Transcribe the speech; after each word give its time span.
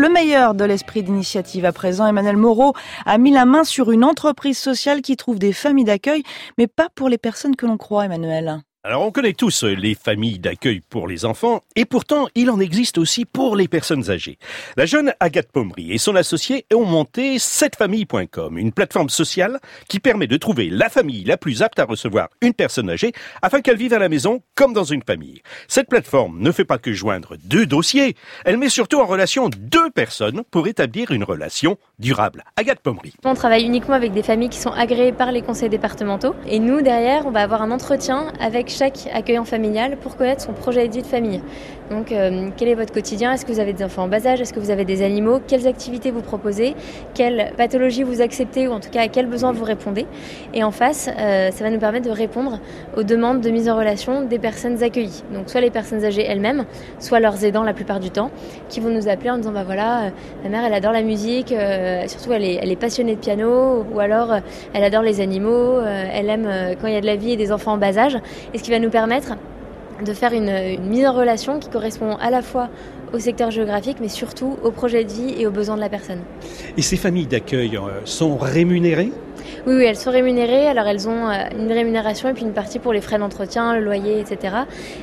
Le 0.00 0.08
meilleur 0.08 0.54
de 0.54 0.64
l'esprit 0.64 1.02
d'initiative 1.02 1.64
à 1.64 1.72
présent, 1.72 2.06
Emmanuel 2.06 2.36
Moreau 2.36 2.72
a 3.04 3.18
mis 3.18 3.32
la 3.32 3.44
main 3.44 3.64
sur 3.64 3.90
une 3.90 4.04
entreprise 4.04 4.56
sociale 4.56 5.02
qui 5.02 5.16
trouve 5.16 5.40
des 5.40 5.52
familles 5.52 5.86
d'accueil, 5.86 6.22
mais 6.56 6.68
pas 6.68 6.88
pour 6.94 7.08
les 7.08 7.18
personnes 7.18 7.56
que 7.56 7.66
l'on 7.66 7.76
croit, 7.76 8.04
Emmanuel. 8.04 8.62
Alors 8.84 9.02
on 9.02 9.10
connaît 9.10 9.32
tous 9.32 9.64
euh, 9.64 9.74
les 9.74 9.96
familles 9.96 10.38
d'accueil 10.38 10.80
pour 10.88 11.08
les 11.08 11.24
enfants, 11.24 11.62
et 11.74 11.84
pourtant 11.84 12.28
il 12.36 12.48
en 12.48 12.60
existe 12.60 12.96
aussi 12.96 13.24
pour 13.24 13.56
les 13.56 13.66
personnes 13.66 14.08
âgées. 14.08 14.38
La 14.76 14.86
jeune 14.86 15.12
Agathe 15.18 15.50
Pommery 15.50 15.90
et 15.90 15.98
son 15.98 16.14
associé 16.14 16.64
ont 16.72 16.84
monté 16.84 17.38
famille.com, 17.76 18.56
une 18.56 18.70
plateforme 18.70 19.08
sociale 19.08 19.58
qui 19.88 19.98
permet 19.98 20.28
de 20.28 20.36
trouver 20.36 20.70
la 20.70 20.88
famille 20.88 21.24
la 21.24 21.36
plus 21.36 21.60
apte 21.62 21.80
à 21.80 21.86
recevoir 21.86 22.28
une 22.40 22.54
personne 22.54 22.88
âgée 22.88 23.12
afin 23.42 23.62
qu'elle 23.62 23.76
vive 23.76 23.94
à 23.94 23.98
la 23.98 24.08
maison 24.08 24.42
comme 24.54 24.72
dans 24.72 24.84
une 24.84 25.02
famille. 25.02 25.42
Cette 25.66 25.88
plateforme 25.88 26.40
ne 26.40 26.52
fait 26.52 26.64
pas 26.64 26.78
que 26.78 26.92
joindre 26.92 27.34
deux 27.44 27.66
dossiers, 27.66 28.14
elle 28.44 28.58
met 28.58 28.68
surtout 28.68 29.00
en 29.00 29.06
relation 29.06 29.48
deux 29.48 29.90
personnes 29.90 30.44
pour 30.52 30.68
établir 30.68 31.10
une 31.10 31.24
relation 31.24 31.78
durable. 31.98 32.44
Agathe 32.54 32.78
Pommery. 32.78 33.12
On 33.24 33.34
travaille 33.34 33.64
uniquement 33.64 33.94
avec 33.94 34.12
des 34.12 34.22
familles 34.22 34.50
qui 34.50 34.60
sont 34.60 34.70
agréées 34.70 35.12
par 35.12 35.32
les 35.32 35.42
conseils 35.42 35.68
départementaux, 35.68 36.36
et 36.46 36.60
nous 36.60 36.80
derrière 36.80 37.26
on 37.26 37.32
va 37.32 37.42
avoir 37.42 37.62
un 37.62 37.72
entretien 37.72 38.32
avec 38.38 38.67
chaque 38.68 39.08
accueillant 39.12 39.44
familial 39.44 39.96
pour 39.96 40.16
connaître 40.16 40.42
son 40.42 40.52
projet 40.52 40.86
de 40.88 40.92
vie 40.92 41.02
de 41.02 41.06
famille. 41.06 41.40
Donc, 41.90 42.12
euh, 42.12 42.50
quel 42.56 42.68
est 42.68 42.74
votre 42.74 42.92
quotidien? 42.92 43.32
Est-ce 43.32 43.46
que 43.46 43.52
vous 43.52 43.60
avez 43.60 43.72
des 43.72 43.82
enfants 43.82 44.02
en 44.02 44.08
bas 44.08 44.26
âge? 44.26 44.40
Est-ce 44.42 44.52
que 44.52 44.60
vous 44.60 44.70
avez 44.70 44.84
des 44.84 45.02
animaux? 45.02 45.40
Quelles 45.46 45.66
activités 45.66 46.10
vous 46.10 46.20
proposez? 46.20 46.74
Quelles 47.14 47.52
pathologies 47.56 48.02
vous 48.02 48.20
acceptez? 48.20 48.68
Ou 48.68 48.72
en 48.72 48.80
tout 48.80 48.90
cas 48.90 49.02
à 49.02 49.08
quels 49.08 49.26
besoins 49.26 49.52
vous 49.52 49.64
répondez? 49.64 50.06
Et 50.52 50.62
en 50.62 50.70
face, 50.70 51.08
euh, 51.18 51.50
ça 51.50 51.64
va 51.64 51.70
nous 51.70 51.78
permettre 51.78 52.06
de 52.06 52.14
répondre 52.14 52.60
aux 52.96 53.04
demandes 53.04 53.40
de 53.40 53.48
mise 53.48 53.70
en 53.70 53.76
relation 53.76 54.22
des 54.22 54.38
personnes 54.38 54.82
accueillies. 54.82 55.22
Donc, 55.32 55.48
soit 55.48 55.62
les 55.62 55.70
personnes 55.70 56.04
âgées 56.04 56.24
elles-mêmes, 56.26 56.66
soit 56.98 57.20
leurs 57.20 57.42
aidants 57.42 57.62
la 57.62 57.72
plupart 57.72 58.00
du 58.00 58.10
temps, 58.10 58.30
qui 58.68 58.80
vont 58.80 58.90
nous 58.90 59.08
appeler 59.08 59.30
en 59.30 59.38
disant 59.38 59.52
bah 59.52 59.64
voilà, 59.64 60.02
euh, 60.02 60.10
ma 60.44 60.50
mère 60.50 60.64
elle 60.66 60.74
adore 60.74 60.92
la 60.92 61.02
musique, 61.02 61.54
surtout 62.06 62.32
elle 62.32 62.44
est, 62.44 62.58
elle 62.62 62.70
est 62.70 62.76
passionnée 62.76 63.14
de 63.14 63.20
piano, 63.20 63.86
ou 63.90 63.98
alors 63.98 64.34
elle 64.74 64.84
adore 64.84 65.02
les 65.02 65.22
animaux, 65.22 65.80
elle 65.80 66.28
aime 66.28 66.76
quand 66.80 66.86
il 66.86 66.94
y 66.94 66.96
a 66.96 67.00
de 67.00 67.06
la 67.06 67.16
vie 67.16 67.32
et 67.32 67.36
des 67.36 67.50
enfants 67.52 67.72
en 67.72 67.78
bas 67.78 67.96
âge 67.96 68.18
ce 68.58 68.62
qui 68.64 68.70
va 68.70 68.78
nous 68.80 68.90
permettre 68.90 69.36
de 70.04 70.12
faire 70.12 70.32
une, 70.32 70.80
mise 70.80 71.06
en 71.06 71.12
relation 71.12 71.58
qui 71.58 71.68
correspond 71.68 72.16
à 72.16 72.30
la 72.30 72.42
fois 72.42 72.68
au 73.12 73.18
secteur 73.18 73.50
géographique, 73.50 73.98
mais 74.00 74.08
surtout 74.08 74.56
au 74.62 74.70
projet 74.70 75.04
de 75.04 75.12
vie 75.12 75.34
et 75.38 75.46
aux 75.46 75.50
besoins 75.50 75.76
de 75.76 75.80
la 75.80 75.88
personne. 75.88 76.20
Et 76.76 76.82
ces 76.82 76.96
familles 76.96 77.26
d'accueil 77.26 77.76
euh, 77.76 78.00
sont 78.04 78.36
rémunérées? 78.36 79.12
Oui, 79.66 79.74
oui, 79.76 79.84
elles 79.84 79.96
sont 79.96 80.10
rémunérées. 80.10 80.66
Alors 80.66 80.86
elles 80.86 81.08
ont 81.08 81.28
euh, 81.28 81.44
une 81.58 81.72
rémunération 81.72 82.28
et 82.28 82.34
puis 82.34 82.42
une 82.42 82.52
partie 82.52 82.78
pour 82.78 82.92
les 82.92 83.00
frais 83.00 83.18
d'entretien, 83.18 83.74
le 83.74 83.84
loyer, 83.84 84.20
etc. 84.20 84.56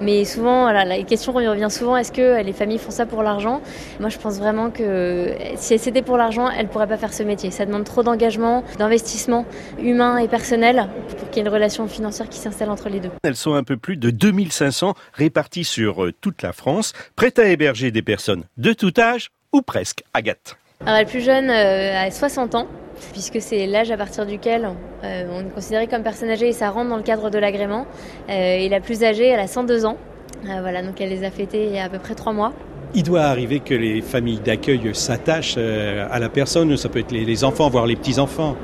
Mais 0.00 0.24
souvent, 0.24 0.62
voilà, 0.62 0.84
la 0.84 1.02
question 1.02 1.32
revient 1.32 1.70
souvent 1.70 1.96
est-ce 1.96 2.12
que 2.12 2.42
les 2.42 2.52
familles 2.52 2.78
font 2.78 2.90
ça 2.90 3.06
pour 3.06 3.22
l'argent? 3.22 3.60
Moi, 4.00 4.08
je 4.08 4.18
pense 4.18 4.38
vraiment 4.38 4.70
que 4.70 5.34
si 5.56 5.78
c'était 5.78 6.02
pour 6.02 6.16
l'argent, 6.16 6.48
elles 6.50 6.66
ne 6.66 6.70
pourraient 6.70 6.86
pas 6.86 6.96
faire 6.96 7.12
ce 7.12 7.22
métier. 7.22 7.50
Ça 7.50 7.66
demande 7.66 7.84
trop 7.84 8.02
d'engagement, 8.02 8.64
d'investissement 8.78 9.46
humain 9.80 10.18
et 10.18 10.28
personnel 10.28 10.88
pour 11.18 11.30
qu'il 11.30 11.42
y 11.42 11.44
ait 11.44 11.48
une 11.48 11.54
relation 11.54 11.86
financière 11.86 12.28
qui 12.28 12.38
s'installe 12.38 12.70
entre 12.70 12.88
les 12.88 13.00
deux. 13.00 13.10
Elles 13.22 13.36
sont 13.36 13.54
un 13.54 13.64
peu 13.64 13.76
plus 13.76 13.96
de 13.96 14.10
2500 14.10 14.94
réparties 15.14 15.64
sur 15.64 16.04
euh, 16.04 16.12
toute 16.20 16.42
la 16.42 16.52
France, 16.52 16.92
prêtes 17.16 17.38
à 17.38 17.48
héberger 17.48 17.90
des 17.92 18.02
personnes 18.02 18.44
de 18.56 18.72
tout 18.72 18.92
âge 18.98 19.30
ou 19.52 19.62
presque. 19.62 20.02
Agathe. 20.14 20.56
Alors, 20.80 20.98
la 20.98 21.04
plus 21.04 21.20
jeune 21.20 21.50
euh, 21.50 22.06
a 22.06 22.10
60 22.10 22.54
ans 22.56 22.66
puisque 23.12 23.40
c'est 23.40 23.66
l'âge 23.66 23.90
à 23.90 23.96
partir 23.96 24.26
duquel 24.26 24.70
euh, 25.04 25.26
on 25.32 25.40
est 25.40 25.54
considéré 25.54 25.86
comme 25.86 26.02
personne 26.02 26.30
âgée 26.30 26.48
et 26.48 26.52
ça 26.52 26.70
rentre 26.70 26.90
dans 26.90 26.96
le 26.96 27.02
cadre 27.02 27.30
de 27.30 27.38
l'agrément. 27.38 27.86
Euh, 28.28 28.32
et 28.32 28.68
la 28.68 28.80
plus 28.80 29.02
âgée, 29.02 29.26
elle 29.26 29.40
a 29.40 29.46
102 29.46 29.84
ans. 29.86 29.96
Euh, 30.44 30.60
voilà, 30.60 30.82
donc 30.82 31.00
elle 31.00 31.10
les 31.10 31.24
a 31.24 31.30
fêtés 31.30 31.66
il 31.66 31.74
y 31.74 31.78
a 31.78 31.84
à 31.84 31.88
peu 31.88 31.98
près 31.98 32.14
trois 32.14 32.32
mois. 32.32 32.52
Il 32.94 33.04
doit 33.04 33.22
arriver 33.22 33.60
que 33.60 33.74
les 33.74 34.02
familles 34.02 34.40
d'accueil 34.40 34.90
s'attachent 34.92 35.56
à 35.56 36.18
la 36.18 36.28
personne, 36.28 36.76
ça 36.76 36.90
peut 36.90 36.98
être 36.98 37.12
les 37.12 37.42
enfants, 37.42 37.70
voire 37.70 37.86
les 37.86 37.96
petits-enfants. 37.96 38.54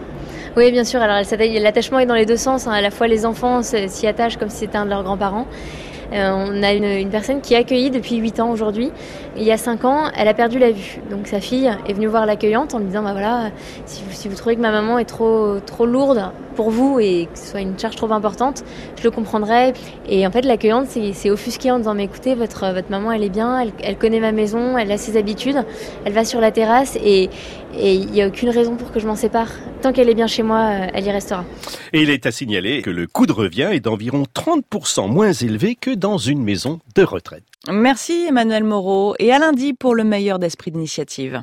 Oui, 0.55 0.71
bien 0.71 0.85
sûr. 0.85 1.01
Alors, 1.01 1.23
l'attachement 1.41 1.99
est 1.99 2.05
dans 2.05 2.15
les 2.15 2.27
deux 2.27 2.37
sens. 2.37 2.67
Hein. 2.67 2.73
À 2.73 2.83
la 2.83 2.91
fois, 2.91 3.07
les 3.07 3.25
enfants 3.25 3.63
s'y 3.63 4.07
attachent 4.07 4.37
comme 4.37 4.51
si 4.51 4.59
c'était 4.59 4.77
un 4.77 4.85
de 4.85 4.91
leurs 4.91 5.03
grands-parents. 5.03 5.47
Euh, 6.13 6.31
on 6.33 6.63
a 6.63 6.73
une, 6.73 7.11
personne 7.11 7.41
qui 7.41 7.55
est 7.55 7.59
accueillie 7.59 7.91
depuis 7.91 8.17
8 8.17 8.41
ans 8.41 8.51
aujourd'hui. 8.51 8.91
Il 9.37 9.43
y 9.43 9.53
a 9.53 9.57
5 9.57 9.85
ans, 9.85 10.11
elle 10.17 10.29
a 10.29 10.35
perdu 10.35 10.59
la 10.59 10.71
vue. 10.71 11.01
Donc 11.11 11.27
sa 11.27 11.41
fille 11.41 11.71
est 11.87 11.93
venue 11.93 12.07
voir 12.07 12.27
l'accueillante 12.27 12.75
en 12.75 12.79
lui 12.79 12.87
disant 12.87 13.03
bah 13.03 13.13
voilà, 13.13 13.51
si 13.87 14.29
vous, 14.29 14.37
trouvez 14.37 14.57
que 14.57 14.61
ma 14.61 14.71
maman 14.71 14.99
est 14.99 15.05
trop, 15.05 15.59
trop 15.65 15.87
lourde 15.87 16.31
pour 16.57 16.71
vous 16.71 16.99
et 16.99 17.29
que 17.33 17.39
ce 17.39 17.53
soit 17.53 17.61
une 17.61 17.79
charge 17.79 17.95
trop 17.97 18.11
importante, 18.13 18.65
je 18.99 19.05
le 19.05 19.11
comprendrai. 19.11 19.75
Et 20.09 20.27
en 20.27 20.31
fait, 20.31 20.43
l'accueillante 20.43 20.89
s'est 20.89 21.31
offusquée 21.31 21.71
en 21.71 21.79
disant 21.79 21.95
mais 21.95 22.05
écoutez, 22.05 22.35
votre, 22.35 22.73
votre 22.73 22.91
maman 22.91 23.13
elle 23.13 23.23
est 23.23 23.29
bien, 23.29 23.61
elle, 23.61 23.73
elle 23.83 23.97
connaît 23.97 24.21
ma 24.21 24.33
maison, 24.33 24.77
elle 24.77 24.91
a 24.91 24.99
ses 24.99 25.17
habitudes, 25.17 25.63
elle 26.05 26.13
va 26.13 26.25
sur 26.25 26.41
la 26.41 26.51
terrasse 26.51 26.97
et 27.03 27.31
il 27.77 28.11
n'y 28.11 28.23
a 28.23 28.27
aucune 28.27 28.49
raison 28.49 28.77
pour 28.77 28.93
que 28.93 28.99
je 28.99 29.07
m'en 29.07 29.15
sépare. 29.15 29.49
Tant 29.83 29.93
qu'elle 29.93 30.09
est 30.09 30.15
bien 30.15 30.27
chez 30.27 30.43
moi, 30.43 30.71
elle 30.93 31.05
y 31.05 31.11
restera. 31.11 31.45
Et 31.93 32.03
il 32.03 32.11
est 32.11 32.27
à 32.27 32.33
signaler 32.33 32.83
que 32.83 32.91
le 32.91 33.07
coût 33.07 33.27
de 33.27 33.33
revient 33.33 33.71
est 33.73 33.81
d'environ 33.81 34.25
30% 34.35 35.09
moins 35.09 35.33
élevé 35.33 35.77
que 35.77 35.95
dans 35.99 36.19
une 36.19 36.43
maison 36.43 36.81
de 36.95 37.03
retraite. 37.03 37.45
Merci 37.71 38.27
Emmanuel 38.29 38.65
Moreau 38.65 39.15
et 39.19 39.33
à 39.33 39.39
lundi 39.39 39.75
pour 39.75 39.95
le 39.95 40.05
meilleur 40.05 40.39
d'esprit 40.39 40.71
d'initiative. 40.71 41.43